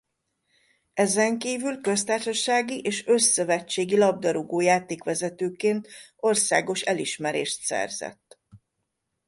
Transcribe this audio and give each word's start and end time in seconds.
Ezenkívül 0.93 1.81
köztársasági 1.81 2.79
és 2.81 3.05
össz-szövetségi 3.07 3.97
labdarúgó-játékvezetőként 3.97 5.87
országos 6.15 6.81
elismerést 6.81 7.61
szerzett. 7.61 8.39